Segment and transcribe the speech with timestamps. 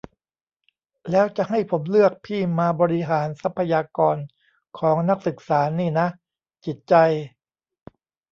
[1.11, 4.17] แล้วจะให้ผมเลือกพี่มาบริหารทรัพยากร
[4.79, 6.07] ของนักศึกษานี่นะ
[6.65, 6.95] จิตใจ